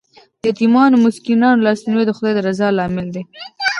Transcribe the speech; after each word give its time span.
د 0.41 0.43
یتیمانو 0.51 0.95
او 0.97 1.01
مسکینانو 1.05 1.63
لاسنیوی 1.65 2.03
د 2.07 2.11
خدای 2.17 2.33
د 2.35 2.39
رضا 2.47 2.67
لامل 2.77 3.07
دی. 3.15 3.23